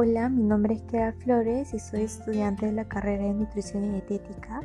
Hola, 0.00 0.28
mi 0.28 0.44
nombre 0.44 0.74
es 0.74 0.82
Kera 0.82 1.12
Flores 1.12 1.74
y 1.74 1.80
soy 1.80 2.02
estudiante 2.02 2.66
de 2.66 2.70
la 2.72 2.84
carrera 2.84 3.24
de 3.24 3.34
Nutrición 3.34 3.82
y 3.82 3.88
Dietética. 3.88 4.60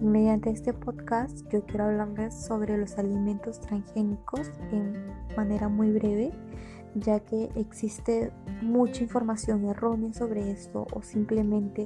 Y 0.00 0.06
mediante 0.06 0.48
este 0.48 0.72
podcast 0.72 1.46
yo 1.52 1.62
quiero 1.66 1.84
hablarles 1.84 2.32
sobre 2.32 2.78
los 2.78 2.96
alimentos 2.96 3.60
transgénicos 3.60 4.50
en 4.72 4.94
manera 5.36 5.68
muy 5.68 5.92
breve, 5.92 6.32
ya 6.94 7.20
que 7.20 7.50
existe 7.54 8.32
mucha 8.62 9.02
información 9.02 9.66
errónea 9.66 10.14
sobre 10.14 10.50
esto 10.50 10.86
o 10.94 11.02
simplemente 11.02 11.84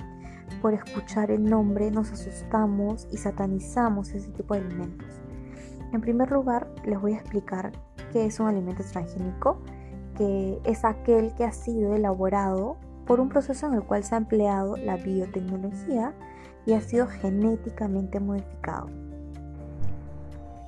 por 0.60 0.72
escuchar 0.72 1.32
el 1.32 1.42
nombre 1.42 1.90
nos 1.90 2.12
asustamos 2.12 3.08
y 3.10 3.16
satanizamos 3.16 4.12
ese 4.12 4.30
tipo 4.30 4.54
de 4.54 4.60
alimentos. 4.60 5.20
En 5.92 6.00
primer 6.00 6.30
lugar, 6.30 6.72
les 6.84 7.00
voy 7.00 7.14
a 7.14 7.16
explicar 7.16 7.72
qué 8.12 8.26
es 8.26 8.38
un 8.38 8.46
alimento 8.46 8.84
transgénico 8.84 9.58
que 10.16 10.60
es 10.62 10.84
aquel 10.84 11.34
que 11.34 11.44
ha 11.44 11.52
sido 11.52 11.96
elaborado 11.96 12.76
por 13.12 13.20
un 13.20 13.28
proceso 13.28 13.66
en 13.66 13.74
el 13.74 13.82
cual 13.82 14.02
se 14.02 14.14
ha 14.14 14.18
empleado 14.18 14.74
la 14.78 14.96
biotecnología 14.96 16.14
y 16.64 16.72
ha 16.72 16.80
sido 16.80 17.06
genéticamente 17.06 18.18
modificado. 18.18 18.88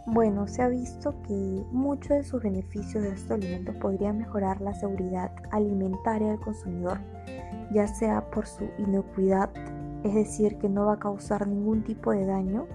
Bueno, 0.04 0.46
se 0.46 0.60
ha 0.60 0.68
visto 0.68 1.14
que 1.22 1.64
muchos 1.72 2.10
de 2.10 2.22
sus 2.22 2.42
beneficios 2.42 3.02
de 3.02 3.14
estos 3.14 3.30
alimentos 3.30 3.74
podrían 3.76 4.18
mejorar 4.18 4.60
la 4.60 4.74
seguridad 4.74 5.32
alimentaria 5.52 6.32
del 6.32 6.40
consumidor, 6.40 6.98
ya 7.72 7.86
sea 7.86 8.30
por 8.30 8.46
su 8.46 8.68
inocuidad, 8.76 9.48
es 10.04 10.12
decir, 10.12 10.58
que 10.58 10.68
no 10.68 10.84
va 10.84 10.92
a 10.92 10.98
causar 10.98 11.48
ningún 11.48 11.82
tipo 11.82 12.10
de 12.10 12.26
daño. 12.26 12.66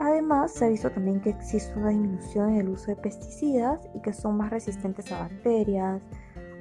Además, 0.00 0.52
se 0.52 0.66
ha 0.66 0.68
visto 0.68 0.90
también 0.90 1.22
que 1.22 1.30
existe 1.30 1.78
una 1.78 1.88
disminución 1.88 2.50
en 2.50 2.56
el 2.56 2.68
uso 2.68 2.88
de 2.88 2.96
pesticidas 2.96 3.80
y 3.94 4.02
que 4.02 4.12
son 4.12 4.36
más 4.36 4.50
resistentes 4.50 5.10
a 5.12 5.20
bacterias, 5.20 6.02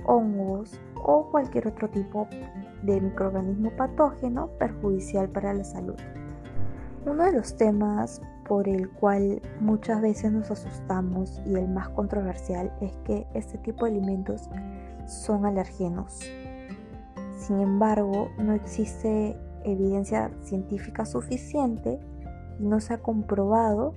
hongos 0.06 0.80
o 1.04 1.30
cualquier 1.30 1.68
otro 1.68 1.90
tipo 1.90 2.28
de 2.84 3.02
microorganismo 3.02 3.72
patógeno 3.72 4.48
perjudicial 4.60 5.30
para 5.30 5.54
la 5.54 5.64
salud. 5.64 5.96
Uno 7.06 7.24
de 7.24 7.34
los 7.34 7.56
temas 7.56 8.22
por 8.48 8.68
el 8.68 8.90
cual 8.90 9.42
muchas 9.62 10.02
veces 10.02 10.32
nos 10.32 10.52
asustamos 10.52 11.42
y 11.46 11.56
el 11.56 11.68
más 11.70 11.90
controversial 11.90 12.72
es 12.82 12.96
que 13.06 13.26
este 13.34 13.58
tipo 13.60 13.86
de 13.86 13.92
alimentos 13.92 14.50
son 15.06 15.46
alergenos. 15.46 16.20
Sin 17.38 17.60
embargo, 17.62 18.30
no 18.38 18.54
existe 18.54 19.38
evidencia 19.64 20.32
científica 20.42 21.06
suficiente 21.06 22.00
y 22.60 22.66
no 22.66 22.80
se 22.80 22.96
ha 22.96 22.98
comprobado 22.98 23.96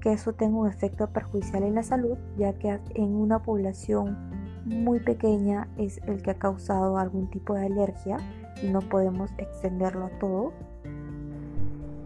que 0.00 0.12
eso 0.12 0.32
tenga 0.32 0.58
un 0.58 0.68
efecto 0.68 1.08
perjudicial 1.08 1.62
en 1.62 1.74
la 1.74 1.82
salud, 1.82 2.16
ya 2.36 2.52
que 2.54 2.80
en 2.94 3.14
una 3.14 3.42
población 3.42 4.27
muy 4.68 5.00
pequeña 5.00 5.68
es 5.76 6.00
el 6.06 6.22
que 6.22 6.32
ha 6.32 6.38
causado 6.38 6.98
algún 6.98 7.28
tipo 7.30 7.54
de 7.54 7.66
alergia 7.66 8.18
y 8.62 8.68
no 8.68 8.80
podemos 8.80 9.30
extenderlo 9.38 10.06
a 10.06 10.18
todo. 10.18 10.52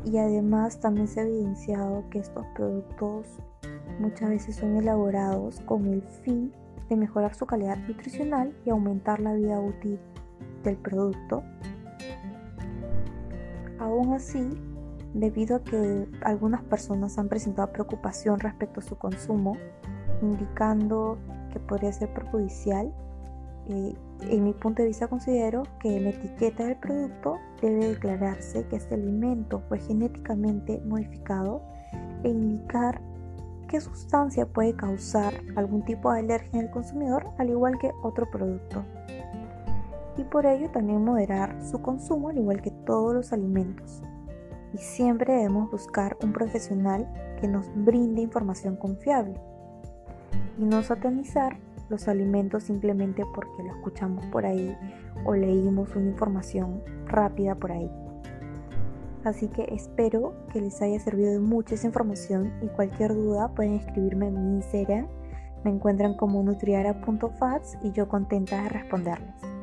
Y 0.05 0.19
además 0.19 0.81
también 0.81 1.09
se 1.09 1.21
ha 1.21 1.25
evidenciado 1.25 2.05
que 2.11 2.19
estos 2.19 2.45
productos 2.55 3.27
muchas 4.01 4.31
veces 4.31 4.57
son 4.57 4.77
elaborados 4.77 5.61
con 5.61 5.87
el 5.87 6.03
fin 6.03 6.53
de 6.89 6.97
mejorar 6.97 7.35
su 7.35 7.47
calidad 7.47 7.79
nutricional 7.89 8.53
y 8.65 8.71
aumentar 8.71 9.21
la 9.21 9.35
vida 9.35 9.61
útil 9.61 9.99
del 10.65 10.77
producto. 10.77 11.43
Aún 13.79 14.15
así, 14.15 14.49
debido 15.15 15.57
a 15.57 15.65
que 15.65 16.09
algunas 16.25 16.63
personas 16.63 17.19
han 17.19 17.29
presentado 17.29 17.73
preocupación 17.73 18.41
respecto 18.41 18.81
a 18.81 18.83
su 18.83 18.97
consumo, 18.97 19.57
indicando 20.21 21.19
podría 21.63 21.93
ser 21.93 22.13
perjudicial. 22.13 22.93
Eh, 23.69 23.95
en 24.23 24.45
mi 24.45 24.53
punto 24.53 24.83
de 24.83 24.89
vista 24.89 25.09
considero 25.09 25.63
que 25.81 25.97
en 25.97 26.05
la 26.05 26.11
etiqueta 26.11 26.65
del 26.65 26.77
producto 26.77 27.39
debe 27.61 27.89
declararse 27.89 28.67
que 28.67 28.77
este 28.77 28.95
alimento 28.95 29.63
fue 29.69 29.79
genéticamente 29.79 30.81
modificado 30.85 31.63
e 32.25 32.29
indicar 32.29 33.01
qué 33.69 33.81
sustancia 33.81 34.47
puede 34.47 34.75
causar 34.75 35.33
algún 35.57 35.85
tipo 35.85 36.13
de 36.13 36.21
alergia 36.21 36.61
en 36.61 36.67
el 36.67 36.71
consumidor 36.71 37.31
al 37.39 37.51
igual 37.51 37.79
que 37.79 37.91
otro 38.03 38.31
producto. 38.31 38.85
Y 40.17 40.25
por 40.25 40.45
ello 40.45 40.71
también 40.71 41.05
moderar 41.05 41.57
su 41.65 41.81
consumo 41.81 42.29
al 42.29 42.39
igual 42.39 42.61
que 42.61 42.71
todos 42.71 43.15
los 43.15 43.33
alimentos. 43.33 44.03
Y 44.75 44.79
siempre 44.79 45.35
debemos 45.35 45.71
buscar 45.71 46.17
un 46.23 46.33
profesional 46.33 47.07
que 47.41 47.49
nos 47.49 47.71
brinde 47.75 48.23
información 48.23 48.77
confiable 48.77 49.41
y 50.59 50.65
no 50.65 50.83
satanizar 50.83 51.59
los 51.89 52.09
alimentos 52.09 52.65
simplemente 52.65 53.23
porque 53.35 53.63
lo 53.63 53.75
escuchamos 53.77 54.25
por 54.27 54.47
ahí 54.47 54.77
o 55.25 55.35
leímos 55.35 55.95
una 55.95 56.11
información 56.11 56.83
rápida 57.07 57.55
por 57.55 57.73
ahí. 57.73 57.91
Así 59.25 59.49
que 59.49 59.65
espero 59.73 60.35
que 60.53 60.61
les 60.61 60.81
haya 60.83 60.99
servido 60.99 61.33
de 61.33 61.39
mucha 61.39 61.77
esa 61.77 61.87
información 61.87 62.53
y 62.63 62.67
cualquier 62.69 63.15
duda 63.15 63.55
pueden 63.55 63.75
escribirme 63.75 64.29
en 64.29 64.35
mi 64.35 64.57
Instagram. 64.57 65.07
Me 65.65 65.71
encuentran 65.71 66.17
como 66.17 66.43
nutriara.fats 66.43 67.79
y 67.83 67.93
yo 67.93 68.09
contenta 68.09 68.63
de 68.65 68.69
responderles. 68.69 69.62